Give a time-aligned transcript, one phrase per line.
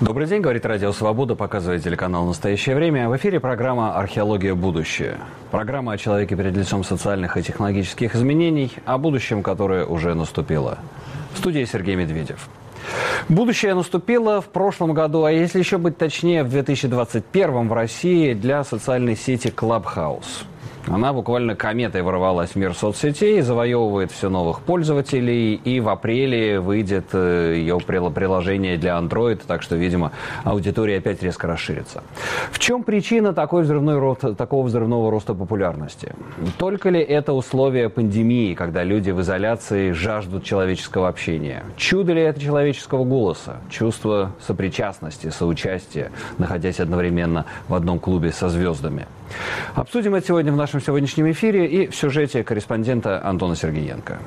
[0.00, 3.08] Добрый день, говорит Радио Свобода, показывает телеканал «Настоящее время».
[3.08, 4.54] В эфире программа «Археология.
[4.54, 5.18] Будущее».
[5.50, 10.78] Программа о человеке перед лицом социальных и технологических изменений, о будущем, которое уже наступило.
[11.34, 12.48] В студии Сергей Медведев.
[13.28, 18.62] Будущее наступило в прошлом году, а если еще быть точнее, в 2021 в России для
[18.62, 20.44] социальной сети Clubhouse–
[20.86, 27.06] она буквально кометой ворвалась в мир соцсетей, завоевывает все новых пользователей, и в апреле выйдет
[27.12, 30.12] э, ее приложение для Android, так что, видимо,
[30.44, 32.02] аудитория опять резко расширится.
[32.50, 33.98] В чем причина такой взрывной
[34.34, 36.14] такого взрывного роста популярности?
[36.56, 41.64] Только ли это условия пандемии, когда люди в изоляции жаждут человеческого общения?
[41.76, 43.56] Чудо ли это человеческого голоса?
[43.70, 49.06] Чувство сопричастности, соучастия, находясь одновременно в одном клубе со звездами?
[49.74, 54.18] Обсудим это сегодня в нашем сегодняшнем эфире и в сюжете корреспондента Антона Сергеенко.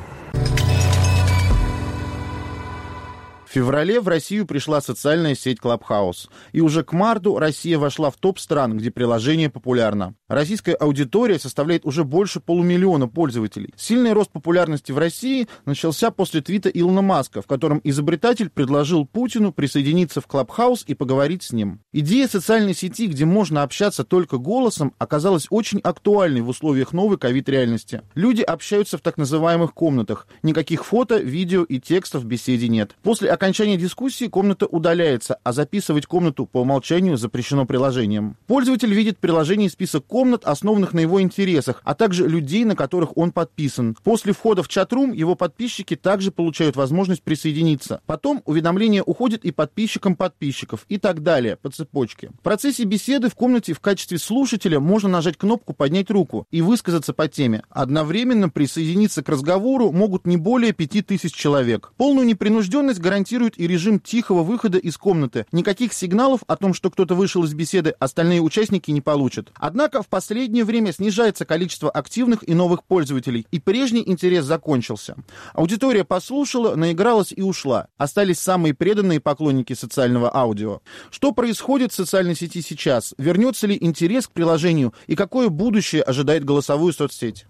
[3.52, 6.30] Феврале в Россию пришла социальная сеть Clubhouse.
[6.54, 10.16] И уже к марту Россия вошла в топ стран, где приложение популярно.
[10.30, 13.74] Российская аудитория составляет уже больше полумиллиона пользователей.
[13.76, 19.52] Сильный рост популярности в России начался после твита Илона Маска, в котором изобретатель предложил Путину
[19.52, 21.82] присоединиться в Clubhouse и поговорить с ним.
[21.91, 28.04] Идея социальной сети, где можно общаться только голосом, оказалась очень актуальной в условиях новой ковид-реальности.
[28.16, 30.26] Люди общаются в так называемых комнатах.
[30.41, 32.96] Никаких фото, видео и текстов в беседе нет.
[33.04, 38.37] После окончания дискуссии комната удаляется, а записывать комнату по умолчанию запрещено приложением.
[38.45, 43.31] Пользователь видит приложение список комнат, основанных на его интересах, а также людей, на которых он
[43.31, 43.98] подписан.
[44.03, 48.01] После входа в чат-рум его подписчики также получают возможность присоединиться.
[48.05, 52.29] Потом уведомление уходит и подписчикам подписчиков и так далее по цепочке.
[52.41, 57.11] В процессе беседы в комнате в качестве слушателя можно нажать кнопку «Поднять руку» и высказаться
[57.11, 57.63] по теме.
[57.71, 61.91] Одновременно присоединиться к разговору могут не более 5000 человек.
[61.98, 65.45] Полную непринужденность гарантирует гарантирует и режим тихого выхода из комнаты.
[65.51, 69.51] Никаких сигналов о том, что кто-то вышел из беседы, остальные участники не получат.
[69.55, 75.16] Однако в последнее время снижается количество активных и новых пользователей, и прежний интерес закончился.
[75.53, 77.88] Аудитория послушала, наигралась и ушла.
[77.97, 80.81] Остались самые преданные поклонники социального аудио.
[81.09, 83.13] Что происходит в социальной сети сейчас?
[83.17, 84.94] Вернется ли интерес к приложению?
[85.07, 87.45] И какое будущее ожидает голосовую соцсеть?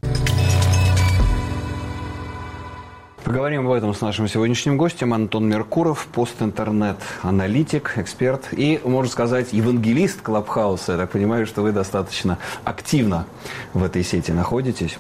[3.32, 10.22] Поговорим об этом с нашим сегодняшним гостем Антон Меркуров, пост-интернет-аналитик, эксперт и, можно сказать, евангелист
[10.22, 10.92] Клабхауса.
[10.92, 13.26] Я так понимаю, что вы достаточно активно
[13.74, 14.98] в этой сети находитесь.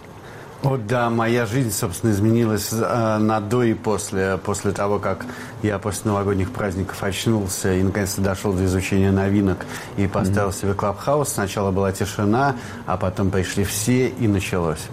[0.63, 4.37] О, да, моя жизнь, собственно, изменилась э, на до и после.
[4.37, 5.25] После того, как
[5.61, 9.65] я после новогодних праздников очнулся и, наконец-то, дошел до изучения новинок
[9.97, 10.61] и поставил mm-hmm.
[10.61, 11.27] себе Клабхаус.
[11.27, 12.55] Сначала была тишина,
[12.85, 14.87] а потом пришли все, и началось.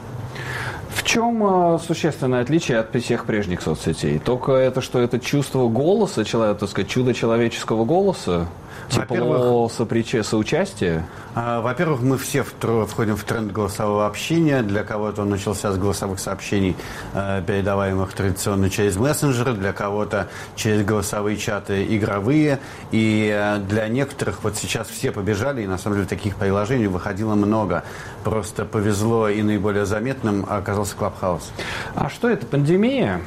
[0.88, 4.18] В чем э, существенное отличие от всех прежних соцсетей?
[4.18, 8.46] Только это, что это чувство голоса, человека, так сказать, чудо человеческого голоса?
[8.88, 11.06] Тепло соприче, соучастие?
[11.34, 14.62] А, во-первых, мы все входим в тренд голосового общения.
[14.62, 16.74] Для кого-то он начался с голосовых сообщений,
[17.14, 22.60] э, передаваемых традиционно через мессенджеры, для кого-то через голосовые чаты игровые.
[22.90, 27.34] И э, для некоторых вот сейчас все побежали, и на самом деле таких приложений выходило
[27.34, 27.84] много.
[28.24, 31.52] Просто повезло и наиболее заметным оказался Клабхаус.
[31.94, 33.20] А что это, пандемия?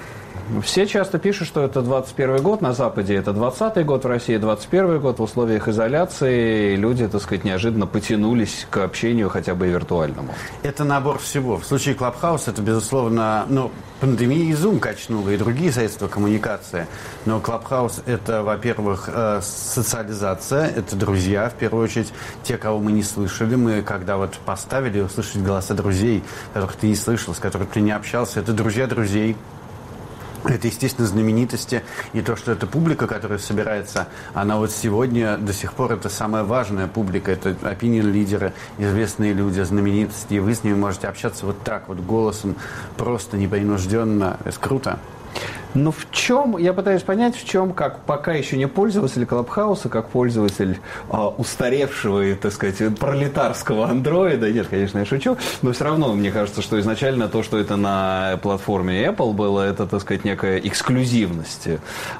[0.63, 4.99] Все часто пишут, что это 21 год, на Западе это 20 год, в России 21
[4.99, 5.19] год.
[5.19, 10.33] В условиях изоляции люди, так сказать, неожиданно потянулись к общению хотя бы и виртуальному.
[10.63, 11.57] Это набор всего.
[11.57, 13.71] В случае Clubhouse это, безусловно, ну,
[14.01, 16.87] пандемия и Zoom качнула, и другие средства коммуникации.
[17.25, 22.11] Но Clubhouse это, во-первых, э, социализация, это друзья, в первую очередь,
[22.43, 23.55] те, кого мы не слышали.
[23.55, 27.91] Мы, когда вот поставили услышать голоса друзей, которых ты не слышал, с которыми ты не
[27.91, 29.37] общался, это друзья друзей,
[30.45, 31.83] это, естественно, знаменитости.
[32.13, 36.43] И то, что эта публика, которая собирается, она вот сегодня до сих пор это самая
[36.43, 37.31] важная публика.
[37.31, 40.35] Это опинион-лидеры, известные люди, знаменитости.
[40.35, 42.55] И вы с ними можете общаться вот так вот, голосом,
[42.97, 44.37] просто непринужденно.
[44.45, 44.99] Это круто.
[45.73, 50.09] Но в чем, я пытаюсь понять, в чем, как пока еще не пользователь Клабхауса, как
[50.09, 50.79] пользователь
[51.09, 56.31] а, устаревшего и, так сказать, пролетарского андроида, нет, конечно, я шучу, но все равно мне
[56.31, 61.67] кажется, что изначально то, что это на платформе Apple было, это, так сказать, некая эксклюзивность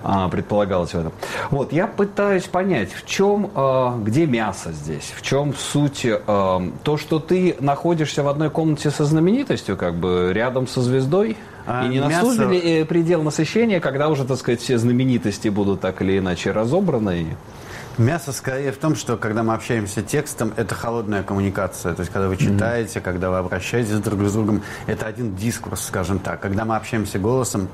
[0.03, 1.11] а, предполагалось в этом.
[1.49, 6.97] Вот, я пытаюсь понять, в чем, а, где мясо здесь, в чем суть, а, то,
[6.97, 11.99] что ты находишься в одной комнате со знаменитостью, как бы рядом со звездой, и не
[11.99, 12.25] мясо...
[12.25, 16.51] наступит ли э, предел насыщения, когда уже, так сказать, все знаменитости будут так или иначе
[16.51, 17.35] разобраны?
[17.97, 21.93] Мясо скорее в том, что когда мы общаемся текстом, это холодная коммуникация.
[21.93, 23.03] То есть, когда вы читаете, mm-hmm.
[23.03, 26.39] когда вы обращаетесь друг с другом, это один дискурс, скажем так.
[26.39, 27.67] Когда мы общаемся голосом,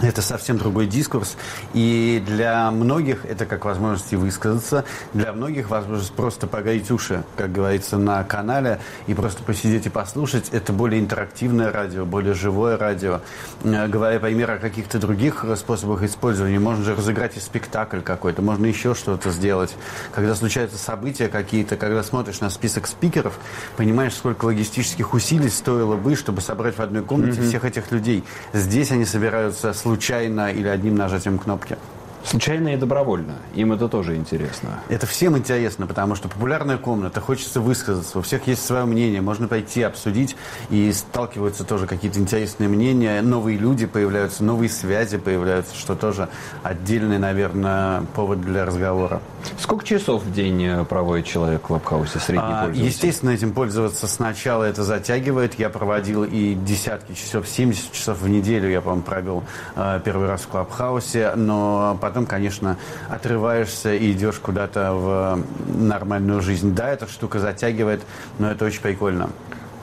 [0.00, 1.36] это совсем другой дискурс.
[1.72, 7.98] И для многих это как возможность высказаться, для многих возможность просто погреть уши, как говорится,
[7.98, 10.48] на канале, и просто посидеть и послушать.
[10.52, 13.20] Это более интерактивное радио, более живое радио.
[13.62, 18.66] Э, говоря, например, о каких-то других способах использования, можно же разыграть и спектакль какой-то, можно
[18.66, 19.76] еще что-то сделать.
[20.12, 23.38] Когда случаются события какие-то, когда смотришь на список спикеров,
[23.76, 27.48] понимаешь, сколько логистических усилий стоило бы, чтобы собрать в одной комнате mm-hmm.
[27.48, 28.24] всех этих людей.
[28.52, 31.76] Здесь они собираются случайно или одним нажатием кнопки.
[32.24, 33.34] Случайно и добровольно.
[33.54, 34.80] Им это тоже интересно.
[34.88, 39.46] Это всем интересно, потому что популярная комната, хочется высказаться, у всех есть свое мнение, можно
[39.46, 40.34] пойти обсудить,
[40.70, 46.28] и сталкиваются тоже какие-то интересные мнения, новые люди появляются, новые связи появляются, что тоже
[46.62, 49.20] отдельный, наверное, повод для разговора.
[49.58, 52.86] Сколько часов в день э, проводит человек в Клабхаусе, средний а, пользователь?
[52.86, 55.58] Естественно, этим пользоваться сначала это затягивает.
[55.58, 59.44] Я проводил и десятки часов, 70 часов в неделю я, по-моему, провел
[59.76, 62.76] э, первый раз в Клабхаусе, но потом потом, конечно,
[63.10, 65.42] отрываешься и идешь куда-то в
[65.76, 66.72] нормальную жизнь.
[66.72, 68.02] Да, эта штука затягивает,
[68.38, 69.30] но это очень прикольно.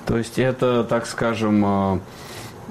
[0.05, 1.99] То есть это, так скажем, э,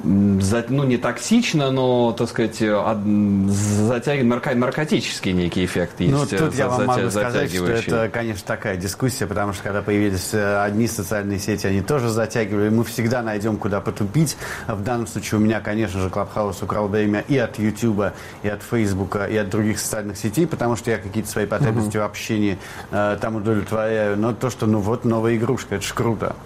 [0.02, 6.12] ну, не токсично, но, так сказать, затягивает наркотический некий эффект есть.
[6.12, 10.31] Ну, тут я вам могу сказать, что это, конечно, такая дискуссия, потому что когда появились
[10.32, 12.69] э, одни социальные сети, они тоже затягивали.
[12.69, 14.37] Мы всегда найдем, куда потупить.
[14.67, 18.62] В данном случае у меня, конечно же, Клабхаус украл время и от Ютуба, и от
[18.62, 22.02] Фейсбука, и от других социальных сетей, потому что я какие-то свои потребности uh-huh.
[22.02, 22.58] в общении
[22.91, 24.17] э, там удовлетворяю.
[24.17, 26.37] Но то, что, ну вот, новая игрушка, это же круто.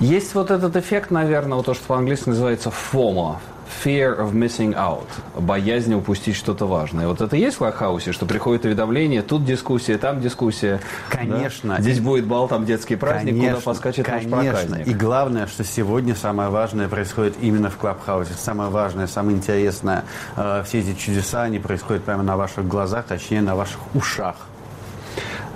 [0.00, 3.36] Есть вот этот эффект, наверное, вот то, что по-английски называется FOMO,
[3.84, 5.06] fear of missing out,
[5.38, 7.08] боязнь упустить что-то важное.
[7.08, 10.80] Вот это есть в Лахаусе, что приходит уведомление, тут дискуссия, там дискуссия.
[11.08, 11.76] Конечно.
[11.76, 11.82] Да?
[11.82, 14.36] Здесь будет бал, там детский праздник, конечно, куда поскачет конечно.
[14.36, 14.86] наш проказник.
[14.86, 18.34] И главное, что сегодня самое важное происходит именно в Клабхаусе.
[18.34, 20.04] Самое важное, самое интересное.
[20.36, 24.36] Э, все эти чудеса, они происходят прямо на ваших глазах, точнее, на ваших ушах.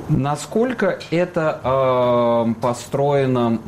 [0.09, 3.59] Насколько это э, построено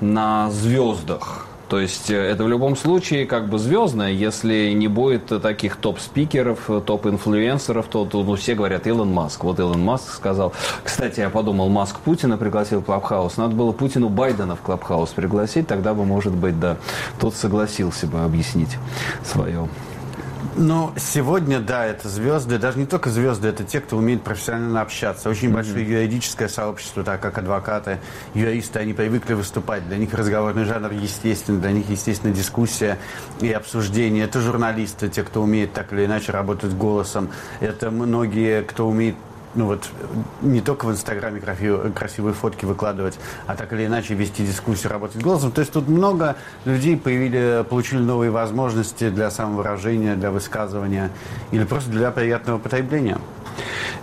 [0.00, 1.46] на звездах?
[1.68, 6.68] То есть э, это в любом случае как бы звездное, если не будет таких топ-спикеров,
[6.84, 9.44] топ-инфлюенсеров, то, то ну, все говорят Илон Маск.
[9.44, 10.52] Вот Илон Маск сказал.
[10.82, 13.36] Кстати, я подумал, Маск Путина пригласил в Клабхаус.
[13.36, 16.76] Надо было Путину Байдена в Клабхаус пригласить, тогда бы, может быть, да,
[17.20, 18.76] тот согласился бы объяснить
[19.24, 19.68] свое
[20.56, 25.28] ну, сегодня, да, это звезды, даже не только звезды, это те, кто умеет профессионально общаться.
[25.28, 25.54] Очень mm-hmm.
[25.54, 28.00] большое юридическое сообщество, так как адвокаты,
[28.34, 29.86] юристы, они привыкли выступать.
[29.88, 32.98] Для них разговорный жанр естественно, для них, естественно, дискуссия
[33.40, 34.24] и обсуждение.
[34.24, 37.30] Это журналисты, те, кто умеет так или иначе работать голосом.
[37.60, 39.16] Это многие, кто умеет
[39.54, 39.88] ну вот
[40.42, 45.52] не только в Инстаграме красивые, фотки выкладывать, а так или иначе вести дискуссию, работать голосом.
[45.52, 51.10] То есть тут много людей появили, получили новые возможности для самовыражения, для высказывания
[51.52, 53.18] или просто для приятного потребления.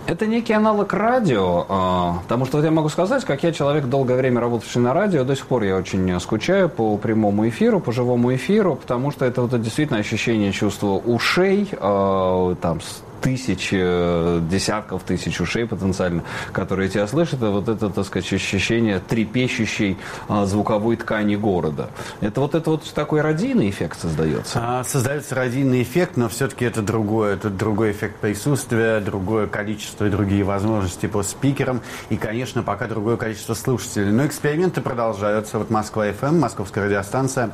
[0.06, 4.16] Это некий аналог радио, а, потому что вот я могу сказать, как я человек, долгое
[4.16, 8.34] время работавший на радио, до сих пор я очень скучаю по прямому эфиру, по живому
[8.34, 12.80] эфиру, потому что это вот действительно ощущение чувства ушей, а, там,
[13.22, 16.22] тысяч, э, десятков тысяч ушей потенциально,
[16.52, 19.96] которые тебя слышат, это вот это, так сказать, ощущение трепещущей
[20.28, 21.90] а, звуковой ткани города.
[22.20, 24.58] Это вот это вот такой радийный эффект создается?
[24.62, 27.34] А, создается радийный эффект, но все-таки это другое.
[27.34, 31.80] Это другой эффект присутствия, другое количество и другие возможности по спикерам.
[32.10, 34.10] И, конечно, пока другое количество слушателей.
[34.10, 35.58] Но эксперименты продолжаются.
[35.58, 37.52] Вот Москва-ФМ, московская радиостанция,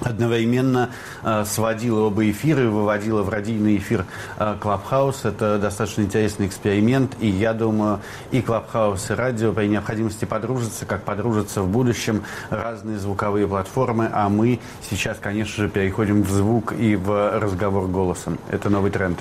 [0.00, 0.90] одновременно
[1.22, 4.04] э, сводила оба эфира и выводила в радийный эфир
[4.38, 5.24] э, Клабхаус.
[5.24, 11.02] Это достаточно интересный эксперимент, и я думаю, и Клабхаус, и радио при необходимости подружатся, как
[11.02, 16.96] подружатся в будущем разные звуковые платформы, а мы сейчас, конечно же, переходим в звук и
[16.96, 18.38] в разговор голосом.
[18.48, 19.18] Это новый тренд.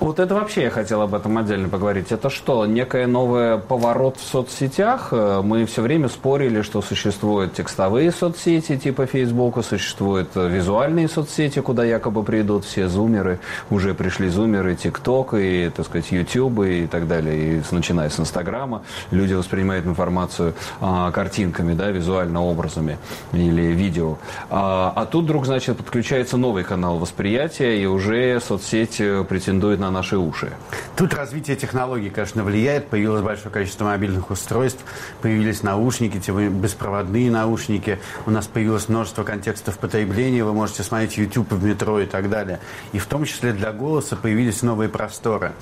[0.00, 2.12] Вот это вообще я хотел об этом отдельно поговорить.
[2.12, 5.08] Это что, некое новое поворот в соцсетях?
[5.12, 11.60] Э, мы все время спорили, что существуют текстовые соцсети типа Фейсбука, существуют существуют визуальные соцсети,
[11.60, 13.38] куда якобы придут все зумеры,
[13.70, 18.82] уже пришли зумеры, ТикТок и, так сказать, Ютуб и так далее, и начиная с Инстаграма,
[19.10, 22.98] люди воспринимают информацию а, картинками, да, визуально образами
[23.32, 24.18] или видео.
[24.50, 29.90] А, а тут вдруг, значит, подключается новый канал восприятия, и уже соцсеть э, претендует на
[29.90, 30.52] наши уши.
[30.96, 32.88] Тут развитие технологий, конечно, влияет.
[32.88, 34.82] Появилось большое количество мобильных устройств,
[35.20, 36.18] появились наушники,
[36.50, 37.98] беспроводные наушники.
[38.26, 42.28] У нас появилось множество контекстов потребления потребления, вы можете смотреть YouTube в метро и так
[42.28, 42.60] далее.
[42.92, 45.52] И в том числе для голоса появились новые просторы.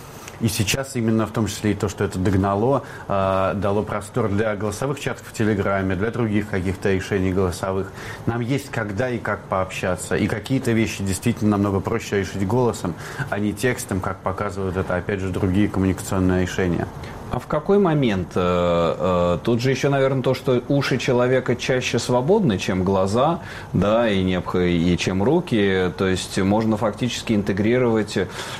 [0.40, 4.56] И сейчас именно в том числе и то, что это догнало, э, дало простор для
[4.56, 7.92] голосовых чатов в Телеграме, для других каких-то решений голосовых.
[8.26, 10.16] Нам есть когда и как пообщаться.
[10.16, 12.94] И какие-то вещи действительно намного проще решить голосом,
[13.28, 16.88] а не текстом, как показывают это, опять же, другие коммуникационные решения.
[17.30, 18.32] А в какой момент?
[18.34, 23.40] Э, э, тут же еще, наверное, то, что уши человека чаще свободны, чем глаза,
[23.72, 24.56] да, и, необх...
[24.56, 25.92] и чем руки.
[25.96, 28.18] То есть можно фактически интегрировать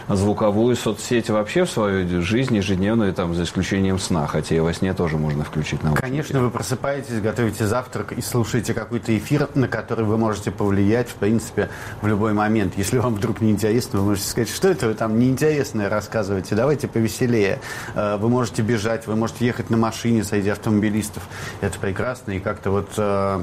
[0.08, 4.94] звуковую соцсеть вообще в свою жизнь ежедневную, там, за исключением сна, хотя и во сне
[4.94, 6.02] тоже можно включить наушники.
[6.02, 11.14] Конечно, вы просыпаетесь, готовите завтрак и слушаете какой-то эфир, на который вы можете повлиять, в
[11.14, 11.68] принципе,
[12.02, 12.74] в любой момент.
[12.76, 17.60] Если вам вдруг неинтересно, вы можете сказать, что это вы там неинтересное рассказываете, давайте повеселее.
[17.94, 21.22] Э, вы можете можете бежать, вы можете ехать на машине среди автомобилистов.
[21.60, 22.32] Это прекрасно.
[22.32, 23.42] И как-то вот э,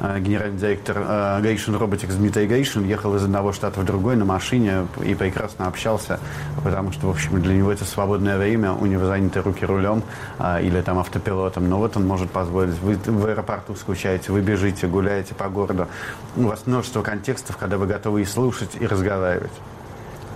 [0.00, 4.24] э, генеральный директор э, Гейшин Robotics Дмитрий Гейшин ехал из одного штата в другой на
[4.24, 6.18] машине и прекрасно общался,
[6.62, 10.02] потому что, в общем, для него это свободное время, у него заняты руки рулем
[10.38, 12.78] э, или там автопилотом, но вот он может позволить.
[12.80, 15.88] Вы в аэропорту скучаете, вы бежите, гуляете по городу.
[16.36, 19.52] У вас множество контекстов, когда вы готовы и слушать, и разговаривать.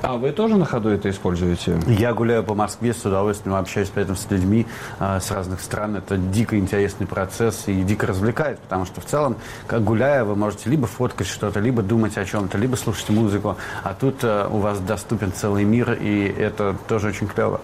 [0.02, 1.78] А вы тоже на ходу это используете?
[1.86, 4.66] Я гуляю по Москве с удовольствием, общаюсь при этом с людьми
[4.98, 5.96] э, с разных стран.
[5.96, 10.70] Это дико интересный процесс и дико развлекает, потому что в целом, как гуляя, вы можете
[10.70, 13.56] либо фоткать что-то, либо думать о чем-то, либо слушать музыку.
[13.82, 17.60] А тут э, у вас доступен целый мир, и это тоже очень клево.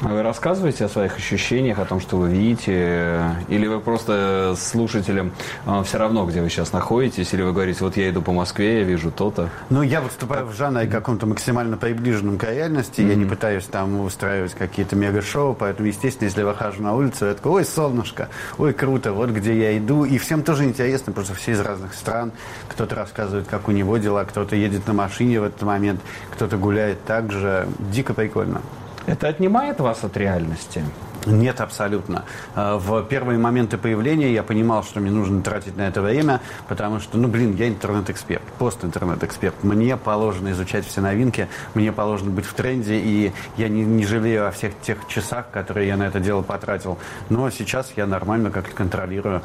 [0.00, 3.20] А вы рассказываете о своих ощущениях, о том, что вы видите?
[3.48, 5.32] Или вы просто слушателям
[5.66, 7.32] а, все равно, где вы сейчас находитесь?
[7.34, 9.50] Или вы говорите, вот я иду по Москве, я вижу то-то?
[9.70, 13.00] Ну, я выступаю в жанре каком-то максимально приближенном к реальности.
[13.00, 13.08] Mm-hmm.
[13.08, 15.54] Я не пытаюсь там устраивать какие-то мега-шоу.
[15.54, 19.58] Поэтому, естественно, если я выхожу на улицу, я такой, ой, солнышко, ой, круто, вот где
[19.58, 20.04] я иду.
[20.04, 22.30] И всем тоже интересно, потому что все из разных стран.
[22.68, 26.00] Кто-то рассказывает, как у него дела, кто-то едет на машине в этот момент,
[26.30, 27.66] кто-то гуляет так же.
[27.92, 28.62] Дико прикольно.
[29.08, 30.84] Это отнимает вас от реальности?
[31.30, 32.24] Нет, абсолютно.
[32.54, 37.00] А, в первые моменты появления я понимал, что мне нужно тратить на это время, потому
[37.00, 39.62] что, ну, блин, я интернет-эксперт, пост-интернет-эксперт.
[39.62, 44.48] Мне положено изучать все новинки, мне положено быть в тренде, и я не, не жалею
[44.48, 46.98] о всех тех часах, которые я на это дело потратил.
[47.28, 49.42] Но сейчас я нормально как-то контролирую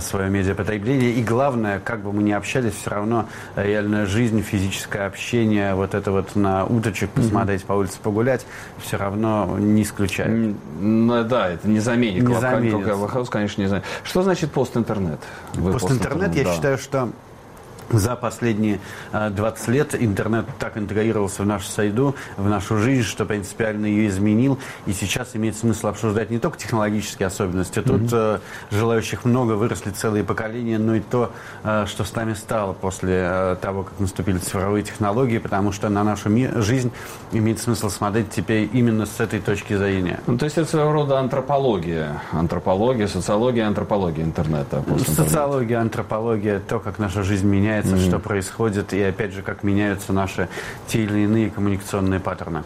[0.00, 1.12] свое медиапотребление.
[1.12, 3.26] И главное, как бы мы ни общались, все равно
[3.56, 7.66] реальная жизнь, физическое общение, вот это вот на уточек посмотреть, mm-hmm.
[7.66, 8.46] по улице погулять,
[8.78, 10.56] все равно не исключает.
[11.06, 12.22] Ну, да, это не заменит.
[12.22, 13.28] Не заменит.
[13.30, 13.86] Конечно, не заменит.
[14.04, 15.20] Что значит пост-интернет?
[15.54, 16.54] Пост-интернет, я да.
[16.54, 17.10] считаю, что
[17.90, 18.80] за последние
[19.12, 24.08] 20 э, лет интернет так интегрировался в нашу среду, в нашу жизнь, что принципиально ее
[24.08, 24.58] изменил.
[24.86, 27.80] И сейчас имеет смысл обсуждать не только технологические особенности.
[27.80, 28.40] Тут mm-hmm.
[28.70, 31.32] желающих много, выросли целые поколения, но и то,
[31.64, 36.30] э, что с нами стало после того, как наступили цифровые технологии, потому что на нашу
[36.62, 36.92] жизнь
[37.32, 40.20] имеет смысл смотреть теперь именно с этой точки зрения.
[40.26, 42.22] Ну, то есть это своего рода антропология.
[42.32, 44.84] Антропология, социология, антропология интернета.
[45.06, 48.08] Социология, антропология, то, как наша жизнь меняется меняется, mm-hmm.
[48.08, 50.48] что происходит, и опять же, как меняются наши
[50.86, 52.62] те или иные коммуникационные паттерны.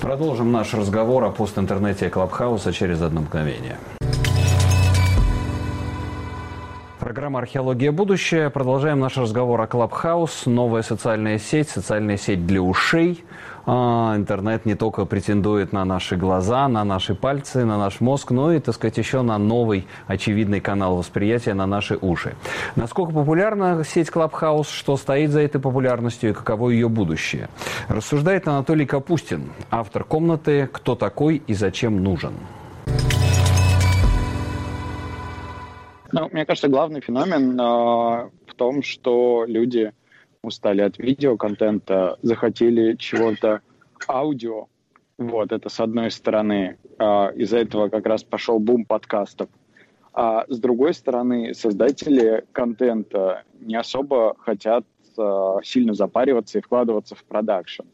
[0.00, 3.76] Продолжим наш разговор о постинтернете Клабхауса через одно мгновение.
[7.12, 7.92] Программа «Археология.
[7.92, 8.48] Будущее».
[8.48, 10.46] Продолжаем наш разговор о Клабхаус.
[10.46, 13.22] Новая социальная сеть, социальная сеть для ушей–
[13.64, 18.52] а, интернет не только претендует на наши глаза, на наши пальцы, на наш мозг, но
[18.52, 22.34] и, так сказать, еще на новый очевидный канал восприятия, на наши уши.
[22.74, 27.48] Насколько популярна сеть Clubhouse, что стоит за этой популярностью и каково ее будущее?
[27.88, 32.34] Рассуждает Анатолий Капустин, автор комнаты «Кто такой и зачем нужен?».
[36.12, 39.92] Ну, мне кажется, главный феномен э, в том, что люди
[40.42, 43.62] устали от видеоконтента, захотели чего-то
[44.08, 44.66] аудио.
[45.16, 46.78] Вот, это с одной стороны.
[46.98, 49.48] А, из-за этого как раз пошел бум подкастов.
[50.12, 54.84] А с другой стороны, создатели контента не особо хотят
[55.16, 57.84] а, сильно запариваться и вкладываться в продакшн.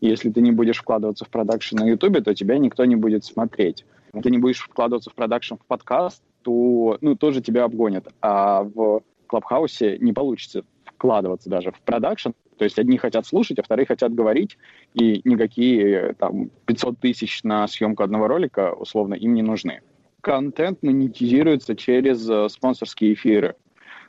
[0.00, 3.84] Если ты не будешь вкладываться в продакшн на Ютубе, то тебя никто не будет смотреть.
[4.22, 8.08] Ты не будешь вкладываться в продакшн в подкаст, то ну, тоже тебя обгонят.
[8.22, 12.30] А в Клабхаусе не получится вкладываться даже в продакшн.
[12.56, 14.56] То есть одни хотят слушать, а вторые хотят говорить,
[14.94, 19.82] и никакие там 500 тысяч на съемку одного ролика условно им не нужны.
[20.22, 23.54] Контент монетизируется через э, спонсорские эфиры.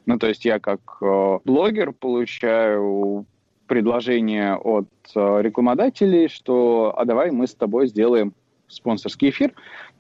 [0.06, 3.26] Ну, то есть я как э, блогер получаю
[3.68, 8.34] предложение от э, рекламодателей, что а давай мы с тобой сделаем
[8.70, 9.54] спонсорский эфир,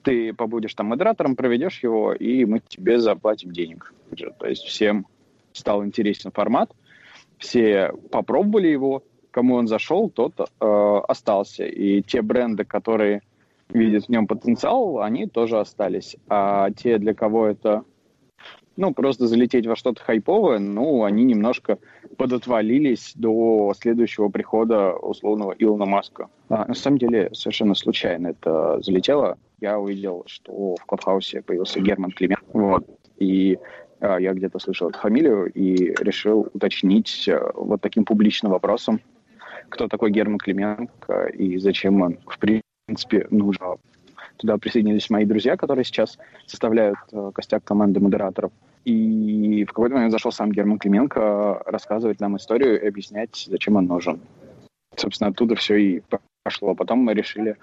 [0.04, 3.94] ты побудешь там модератором, проведешь его, и мы тебе заплатим денег.
[4.40, 5.06] То есть всем
[5.54, 6.72] стал интересен формат.
[7.38, 11.66] все попробовали его, кому он зашел, тот э, остался.
[11.66, 13.22] И те бренды, которые
[13.70, 16.16] видят в нем потенциал, они тоже остались.
[16.28, 17.84] А те, для кого это
[18.76, 21.80] ну, просто залететь во что-то хайповое, ну, они немножко
[22.18, 26.28] подотвалились до следующего прихода условного Илона Маска.
[26.50, 29.38] А, на самом деле, совершенно случайно это залетело.
[29.62, 32.42] Я увидел, что в Клабхаусе появился Герман Климент.
[32.54, 32.86] Вот.
[33.18, 33.58] И
[34.00, 39.02] а, я где-то слышал эту фамилию и решил уточнить а, вот таким публичным вопросом,
[39.70, 43.78] кто такой Герман Клименко и зачем он, в принципе, нужен.
[44.38, 48.54] Туда присоединились мои друзья, которые сейчас составляют э, костяк команды модераторов.
[48.86, 53.86] И в какой-то момент зашел сам Герман Клименко рассказывать нам историю и объяснять, зачем он
[53.86, 54.22] нужен.
[54.96, 56.02] Собственно, оттуда все и
[56.44, 56.76] пошло.
[56.76, 57.58] Потом мы решили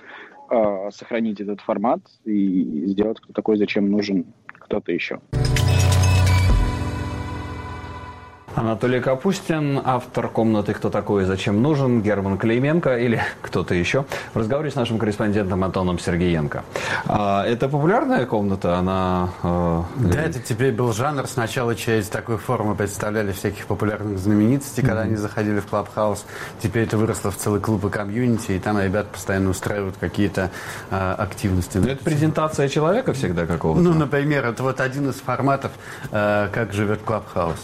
[0.50, 5.20] э, сохранить этот формат и сделать кто такой, зачем нужен кто-то еще.
[8.56, 14.38] Анатолий Капустин, автор комнаты «Кто такой и зачем нужен», Герман Клейменко или кто-то еще, в
[14.38, 16.64] разговоре с нашим корреспондентом Антоном Сергеенко.
[17.04, 18.78] А, это популярная комната?
[18.78, 19.28] Она...
[19.42, 21.26] Э, да, это теперь был жанр.
[21.26, 24.86] Сначала через такой формы представляли всяких популярных знаменитостей, mm-hmm.
[24.86, 26.24] когда они заходили в Клабхаус.
[26.62, 30.50] Теперь это выросло в целый клуб и комьюнити, и там ребят постоянно устраивают какие-то
[30.90, 31.76] э, активности.
[31.76, 33.82] Но это презентация человека всегда какого-то?
[33.82, 35.72] Ну, например, это вот один из форматов,
[36.10, 37.58] э, как живет Клабхаус.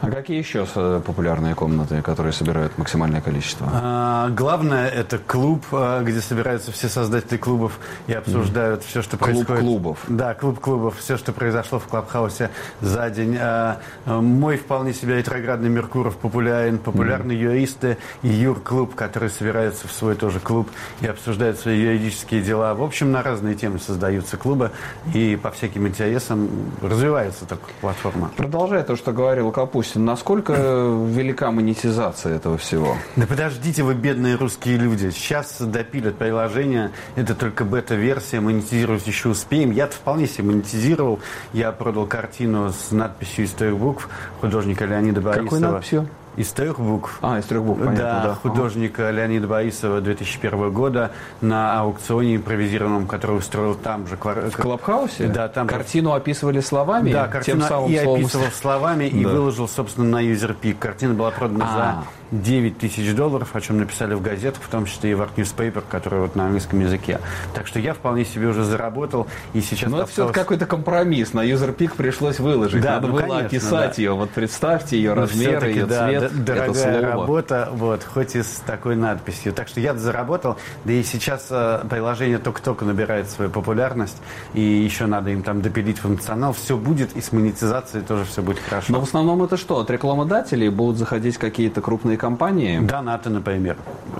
[0.00, 3.68] А какие еще э, популярные комнаты, которые собирают максимальное количество?
[3.72, 8.86] А, главное это клуб, а, где собираются все создатели клубов и обсуждают mm.
[8.86, 9.60] все, что клуб происходит.
[9.60, 9.98] Клуб клубов.
[10.08, 13.36] Да, клуб клубов, все, что произошло в Клабхаусе за день.
[13.40, 17.36] А, а мой вполне себе ретроградный Меркуров популярен, популярны mm.
[17.36, 20.68] юристы и юр-клуб, которые собираются в свой тоже клуб
[21.00, 22.74] и обсуждают свои юридические дела.
[22.74, 24.70] В общем, на разные темы создаются клубы
[25.14, 26.50] и по всяким интересам
[26.82, 28.30] развивается такая платформа.
[28.36, 32.96] Продолжая то, что говорил Кап Капустин, насколько велика монетизация этого всего?
[33.14, 35.10] Да подождите вы, бедные русские люди.
[35.10, 36.90] Сейчас допилят приложение.
[37.14, 38.40] Это только бета-версия.
[38.40, 39.70] Монетизировать еще успеем.
[39.70, 41.20] Я-то вполне себе монетизировал.
[41.52, 44.08] Я продал картину с надписью из трех букв
[44.40, 45.44] художника Леонида Борисова.
[45.44, 46.08] Какой надписью?
[46.36, 47.18] Из трех букв.
[47.22, 48.24] А, из трех букв, понятно, да.
[48.24, 48.34] да.
[48.34, 49.18] Художника ага.
[49.18, 54.16] Леонида Борисова 2001 года на аукционе импровизированном, который устроил там же.
[54.16, 55.26] В Клабхаусе?
[55.26, 55.66] Да, там.
[55.66, 57.12] Картину описывали словами?
[57.12, 58.20] Да, картину тем самым и словом...
[58.20, 59.30] описывал словами, и да.
[59.30, 60.78] выложил, собственно, на юзерпик.
[60.78, 64.86] Картина была продана а за 9 тысяч долларов, о чем написали в газетах, в том
[64.86, 67.18] числе и в Art Newspaper, который вот на английском языке.
[67.54, 69.90] Так что я вполне себе уже заработал, и сейчас...
[69.90, 71.32] Ну, это все какой-то компромисс.
[71.32, 72.82] На юзерпик пришлось выложить.
[72.82, 74.02] Да, Надо ну, было конечно, описать да.
[74.02, 74.12] ее.
[74.12, 77.00] Вот представьте ее ну, размеры, ее да, цвет, дорогая это слово.
[77.00, 79.52] работа, вот, хоть и с такой надписью.
[79.52, 84.16] Так что я заработал, да и сейчас э, приложение только-только набирает свою популярность,
[84.54, 86.52] и еще надо им там допилить функционал.
[86.52, 88.92] Все будет, и с монетизацией тоже все будет хорошо.
[88.92, 89.80] Но в основном это что?
[89.80, 92.80] От рекламодателей будут заходить какие-то крупные компании?
[92.80, 93.76] Донаты, например.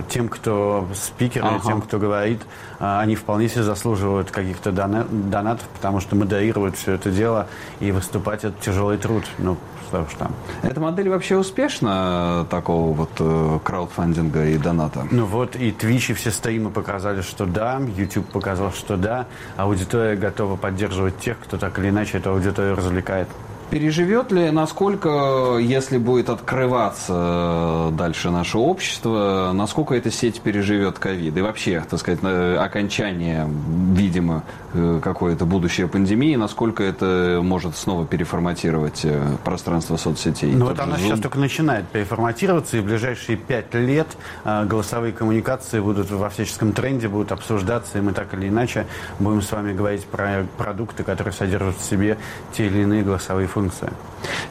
[0.08, 1.60] Тем, кто спикеры, ага.
[1.66, 2.40] тем, кто говорит,
[2.78, 7.46] а, они вполне себе заслуживают каких-то донатов, потому что модерируют все это дело,
[7.80, 9.24] и выступать это тяжелый труд.
[9.38, 9.56] Ну,
[9.90, 10.32] что уж там.
[10.62, 15.06] Эта модель вообще успешна, такого вот э, краудфандинга и доната?
[15.10, 19.26] Ну вот, и Twitch, и все стримы показали, что да, YouTube показал, что да,
[19.56, 23.28] аудитория готова поддерживать тех, кто так или иначе эту аудиторию развлекает.
[23.70, 31.36] Переживет ли, насколько, если будет открываться э, дальше наше общество, насколько эта сеть переживет ковид?
[31.36, 32.18] И вообще, так сказать,
[32.58, 33.48] окончание,
[33.92, 34.42] видимо,
[34.74, 40.52] э, какое-то будущее пандемии, насколько это может снова переформатировать э, пространство соцсетей?
[40.52, 41.02] Ну вот она Zoom?
[41.02, 44.08] сейчас только начинает переформатироваться, и в ближайшие пять лет
[44.44, 48.86] голосовые коммуникации будут во всяческом тренде, будут обсуждаться, и мы так или иначе
[49.20, 52.18] будем с вами говорить про продукты, которые содержат в себе
[52.52, 53.92] те или иные голосовые функции функция.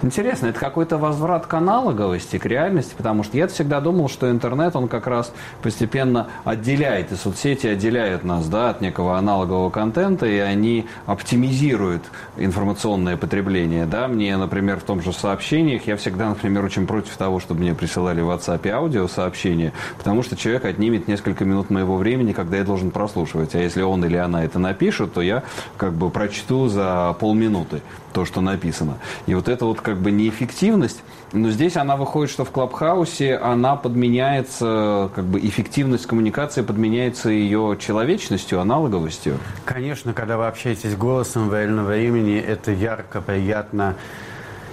[0.02, 4.76] Интересно, это какой-то возврат к аналоговости, к реальности, потому что я всегда думал, что интернет,
[4.76, 10.38] он как раз постепенно отделяет, и соцсети отделяют нас да, от некого аналогового контента, и
[10.38, 12.04] они оптимизируют
[12.38, 13.86] информационное потребление.
[13.86, 14.08] Да?
[14.08, 18.22] Мне, например, в том же сообщениях, я всегда, например, очень против того, чтобы мне присылали
[18.22, 22.92] в WhatsApp аудио сообщения, потому что человек отнимет несколько минут моего времени, когда я должен
[22.92, 23.56] прослушивать.
[23.56, 25.44] А если он или она это напишут, то я
[25.78, 27.82] как бы прочту за полминуты
[28.14, 28.98] то, что написано.
[29.28, 33.76] И вот это вот как бы неэффективность, но здесь она выходит, что в Клабхаусе она
[33.76, 39.38] подменяется, как бы эффективность коммуникации подменяется ее человечностью, аналоговостью.
[39.66, 43.96] Конечно, когда вы общаетесь голосом в реальном времени, это ярко, приятно,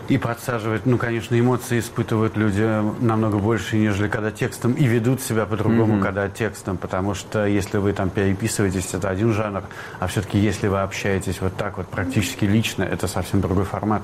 [0.08, 2.62] и подсаживает, ну, конечно, эмоции испытывают люди
[3.00, 6.02] намного больше, нежели когда текстом, и ведут себя по-другому, mm-hmm.
[6.02, 9.64] когда текстом, потому что если вы там переписываетесь, это один жанр,
[9.98, 14.02] а все-таки если вы общаетесь вот так вот практически лично, это совсем другой формат.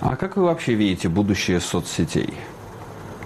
[0.00, 2.34] А как вы вообще видите будущее соцсетей?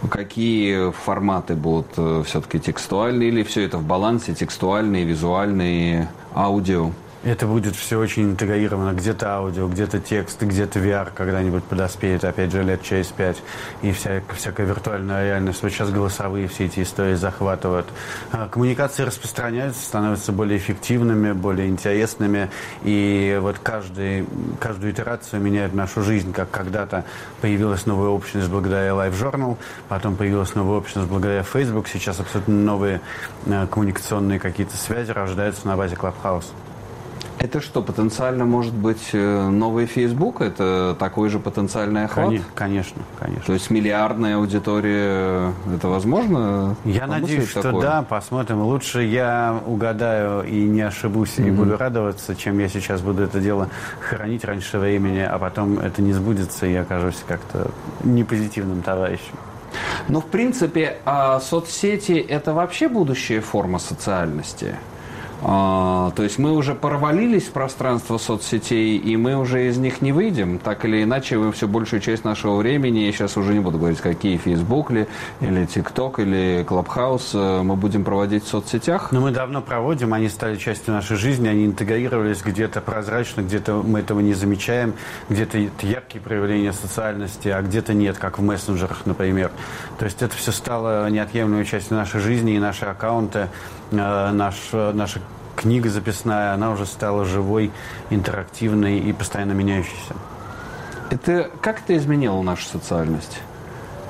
[0.08, 6.92] Какие форматы будут э, все-таки текстуальные или все это в балансе, текстуальные, визуальные, аудио?
[7.22, 8.94] Это будет все очень интегрировано.
[8.94, 13.36] Где-то аудио, где-то текст, где-то VR когда-нибудь подоспеет, опять же, лет через пять.
[13.82, 15.62] И вся, всякая виртуальная реальность.
[15.62, 17.86] Вот сейчас голосовые все эти истории захватывают.
[18.32, 22.50] А, коммуникации распространяются, становятся более эффективными, более интересными.
[22.84, 24.24] И вот каждый,
[24.58, 26.32] каждую итерацию меняет нашу жизнь.
[26.32, 27.04] Как когда-то
[27.42, 31.86] появилась новая общность благодаря Live Journal, потом появилась новая общность благодаря Facebook.
[31.86, 33.02] Сейчас абсолютно новые
[33.46, 36.46] а, коммуникационные какие-то связи рождаются на базе Clubhouse.
[37.40, 40.42] Это что, потенциально может быть э, новый Facebook?
[40.42, 42.34] Это такой же потенциальный охват?
[42.54, 43.44] Конечно, конечно.
[43.46, 46.76] То есть миллиардная аудитория, это возможно?
[46.84, 47.80] Я надеюсь, что такое?
[47.80, 48.60] да, посмотрим.
[48.60, 51.48] Лучше я угадаю и не ошибусь, mm-hmm.
[51.48, 56.02] и буду радоваться, чем я сейчас буду это дело хранить раньше времени, а потом это
[56.02, 57.70] не сбудется, и я окажусь как-то
[58.04, 59.32] непозитивным товарищем.
[60.08, 64.76] Но, в принципе, а соцсети– это вообще будущая форма социальности?
[65.42, 70.12] А, то есть мы уже провалились в пространство соцсетей, и мы уже из них не
[70.12, 70.58] выйдем.
[70.58, 74.00] Так или иначе, мы все большую часть нашего времени, я сейчас уже не буду говорить,
[74.00, 75.06] какие Facebook ли,
[75.40, 79.12] или TikTok, или Clubhouse, э, мы будем проводить в соцсетях.
[79.12, 84.00] Но мы давно проводим, они стали частью нашей жизни, они интегрировались где-то прозрачно, где-то мы
[84.00, 84.94] этого не замечаем,
[85.28, 89.50] где-то яркие проявления социальности, а где-то нет, как в мессенджерах, например.
[89.98, 93.48] То есть это все стало неотъемлемой частью нашей жизни, и наши аккаунты,
[93.90, 95.20] наш, наши
[95.56, 97.70] книга записная, она уже стала живой,
[98.10, 100.14] интерактивной и постоянно меняющейся.
[101.10, 103.40] Это как это изменило нашу социальность?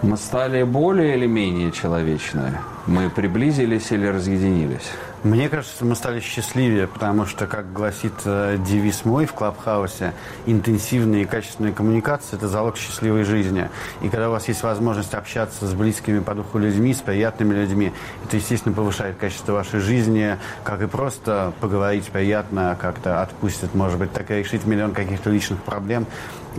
[0.03, 2.61] Мы стали более или менее человечные?
[2.87, 4.91] Мы приблизились или разъединились?
[5.23, 10.15] Мне кажется, мы стали счастливее, потому что, как гласит э, девиз мой в Клабхаусе,
[10.47, 13.69] интенсивные и качественные коммуникации– это залог счастливой жизни.
[14.01, 17.93] И когда у вас есть возможность общаться с близкими по духу людьми, с приятными людьми,
[18.25, 24.15] это, естественно, повышает качество вашей жизни, как и просто поговорить приятно, как-то отпустит, может быть,
[24.15, 26.07] так и решить миллион каких-то личных проблем,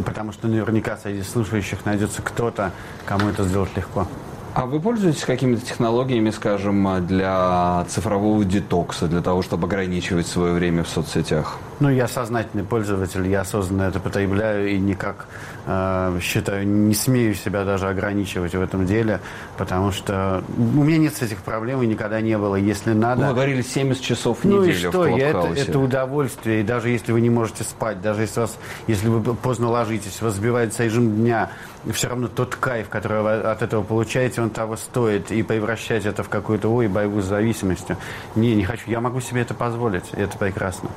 [0.05, 2.71] потому что наверняка среди слушающих найдется кто-то,
[3.07, 4.07] кому это сделать легко.
[4.53, 10.83] А вы пользуетесь какими-то технологиями, скажем, для цифрового детокса, для того, чтобы ограничивать свое время
[10.83, 11.57] в соцсетях?
[11.81, 15.25] Ну, я сознательный пользователь, я осознанно это потребляю и никак,
[15.65, 19.19] э, считаю, не смею себя даже ограничивать в этом деле,
[19.57, 22.55] потому что у меня нет этих проблем и никогда не было.
[22.55, 23.29] Если надо...
[23.29, 26.61] Вы говорили 70 часов в неделю Ну и что, я, это, это удовольствие.
[26.61, 30.35] И даже если вы не можете спать, даже если, вас, если вы поздно ложитесь, вас
[30.35, 31.49] сбивается режим дня,
[31.91, 35.31] все равно тот кайф, который вы от этого получаете, он того стоит.
[35.31, 37.97] И превращать это в какую-то, ой, борьбу с зависимостью.
[38.35, 38.83] Не, не хочу.
[38.85, 40.05] Я могу себе это позволить.
[40.15, 40.91] И это прекрасно.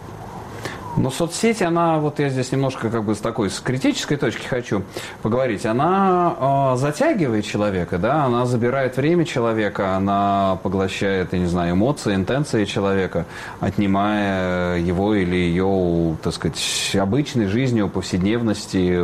[0.97, 4.83] Но соцсети, она, вот я здесь немножко как бы с такой, с критической точки хочу
[5.23, 11.75] поговорить, она э, затягивает человека, да, она забирает время человека, она поглощает, я не знаю,
[11.75, 13.27] эмоции, интенции человека,
[13.59, 19.01] отнимая его или ее, так сказать, обычной жизнью, повседневности,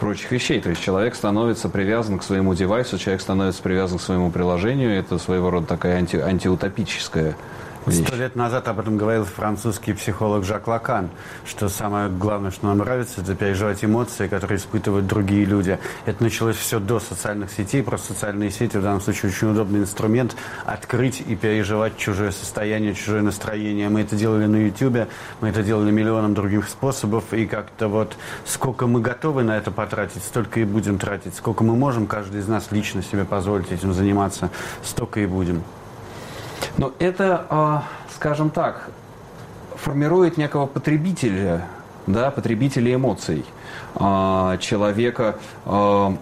[0.00, 0.60] прочих вещей.
[0.60, 5.18] То есть человек становится привязан к своему девайсу, человек становится привязан к своему приложению, это
[5.18, 7.36] своего рода такая анти, антиутопическая
[7.86, 11.08] Сто лет назад об этом говорил французский психолог Жак Лакан,
[11.46, 15.78] что самое главное, что нам нравится, это переживать эмоции, которые испытывают другие люди.
[16.04, 20.36] Это началось все до социальных сетей, просто социальные сети в данном случае очень удобный инструмент
[20.66, 23.88] открыть и переживать чужое состояние, чужое настроение.
[23.88, 25.08] Мы это делали на YouTube,
[25.40, 28.14] мы это делали миллионом других способов, и как-то вот
[28.44, 31.34] сколько мы готовы на это потратить, столько и будем тратить.
[31.34, 34.50] Сколько мы можем, каждый из нас лично себе позволить этим заниматься,
[34.82, 35.62] столько и будем.
[36.78, 38.90] Но это, а, скажем так,
[39.76, 41.66] формирует некого потребителя,
[42.06, 43.44] да, потребителя эмоций,
[43.94, 46.16] а, человека, а,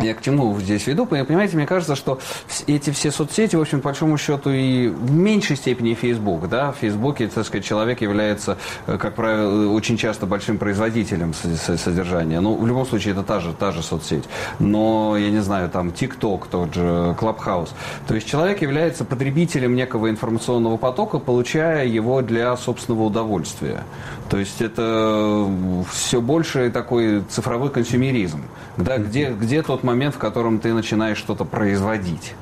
[0.00, 1.06] я к чему здесь веду?
[1.06, 2.18] Понимаете, мне кажется, что
[2.66, 6.76] эти все соцсети, в общем, по большому счету, и в меньшей степени Facebook, да, в
[6.76, 12.40] Фейсбуке, так сказать, человек является, э, как правило, очень часто большим производителем содержания.
[12.40, 14.24] Ну, в любом случае, это та же, та же соцсеть.
[14.58, 17.70] Но, я не знаю, там, TikTok, тот же, Clubhouse.
[18.08, 23.84] То есть человек является потребителем некого информационного потока, получая его для собственного удовольствия.
[24.30, 25.46] То есть это
[25.90, 28.42] все больше такой цифровой консюмеризм.
[28.78, 32.34] Да, где, где тот момент, в котором ты начинаешь что-то производить?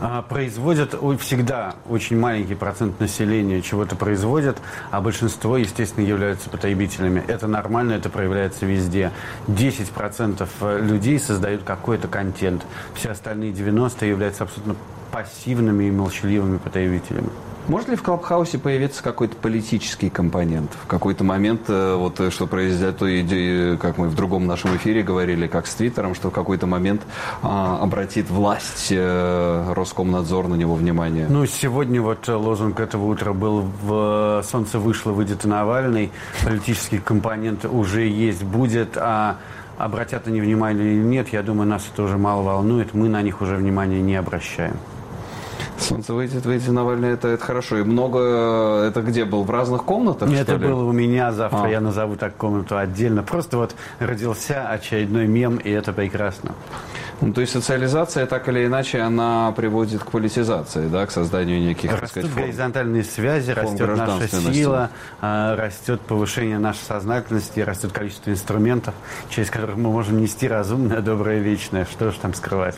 [0.00, 4.58] А, производят всегда очень маленький процент населения чего-то производят,
[4.90, 7.22] а большинство, естественно, являются потребителями.
[7.26, 9.12] Это нормально, это проявляется везде.
[9.48, 14.76] 10% людей создают какой-то контент, все остальные 90% являются абсолютно
[15.10, 17.28] пассивными и молчаливыми потребителями.
[17.68, 20.72] Может ли в Клабхаусе появиться какой-то политический компонент?
[20.82, 25.46] В какой-то момент, э, вот э, что произойдет, как мы в другом нашем эфире говорили,
[25.46, 27.02] как с Твиттером, что в какой-то момент
[27.42, 31.26] а, обратит власть э, Роскомнадзор на него внимание?
[31.28, 36.10] Ну, сегодня вот лозунг этого утра был в «Солнце вышло, выйдет Навальный».
[36.44, 39.36] Политический компонент уже есть, будет, а
[39.78, 43.40] обратят они внимание или нет, я думаю, нас это уже мало волнует, мы на них
[43.40, 44.76] уже внимания не обращаем.
[45.82, 47.78] Солнце выйдет, выйдет Навальный, это, это хорошо.
[47.78, 51.68] И много, это где был, в разных комнатах, Это было у меня, завтра а.
[51.68, 53.22] я назову так комнату отдельно.
[53.22, 56.54] Просто вот родился очередной мем, и это прекрасно.
[57.20, 61.90] Ну, то есть социализация, так или иначе, она приводит к политизации, да, к созданию неких,
[61.90, 64.90] Растут так сказать, форм, горизонтальные связи, растет наша сила,
[65.20, 68.94] а, растет повышение нашей сознательности, растет количество инструментов,
[69.30, 71.84] через которых мы можем нести разумное, доброе, вечное.
[71.84, 72.74] Что же там скрывать?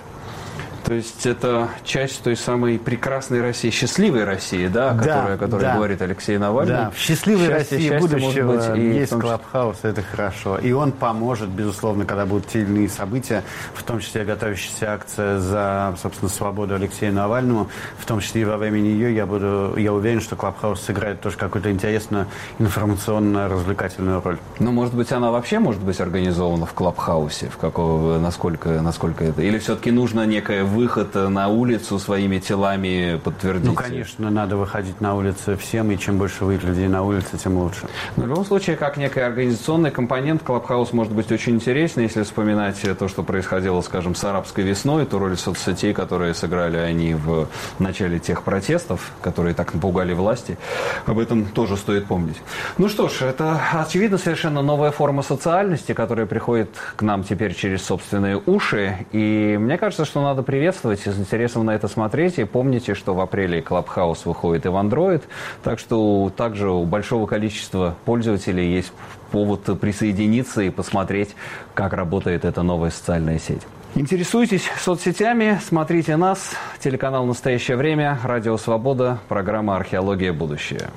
[0.85, 5.37] То есть это часть той самой прекрасной России, счастливой России, да, о которой, да, о
[5.39, 5.75] которой да.
[5.77, 6.75] говорит Алексей Навальный.
[6.75, 10.59] Да, в счастливой счастье, России счастье будущего быть и есть Клабхаус, это хорошо.
[10.59, 13.43] И он поможет, безусловно, когда будут те или иные события,
[13.73, 17.69] в том числе готовящаяся акция за, собственно, свободу Алексея Навальному,
[17.99, 21.39] в том числе и во время нее я буду, я уверен, что Клабхаус сыграет тоже
[21.39, 22.27] какую-то интересную
[22.59, 24.39] информационно-развлекательную роль.
[24.59, 29.41] Ну, может быть, она вообще может быть организована в Клабхаусе, в какого, насколько, насколько это,
[29.41, 33.67] или все-таки нужно некое выход на улицу своими телами подтвердить?
[33.67, 37.57] Ну, конечно, надо выходить на улицу всем, и чем больше выйдет людей на улице, тем
[37.57, 37.87] лучше.
[38.17, 42.81] Но в любом случае, как некий организационный компонент, Клабхаус может быть очень интересный, если вспоминать
[42.99, 47.47] то, что происходило, скажем, с арабской весной, ту роль соцсетей, которые сыграли они в
[47.79, 50.59] начале тех протестов, которые так напугали власти.
[51.07, 52.37] Об этом тоже стоит помнить.
[52.79, 57.85] Ну что ж, это, очевидно, совершенно новая форма социальности, которая приходит к нам теперь через
[57.85, 59.07] собственные уши.
[59.13, 62.39] И мне кажется, что надо приветствовать приветствовать, с интересом на это смотреть.
[62.39, 65.23] И помните, что в апреле Clubhouse выходит и в Android,
[65.63, 68.91] так что также у большого количества пользователей есть
[69.31, 71.37] повод присоединиться и посмотреть,
[71.75, 73.61] как работает эта новая социальная сеть.
[73.95, 80.33] Интересуйтесь соцсетями, смотрите нас, телеканал «Настоящее время», Радио Свобода, программа «Археология.
[80.33, 80.89] Будущее».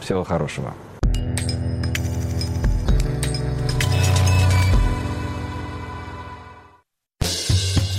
[0.00, 0.72] Всего хорошего.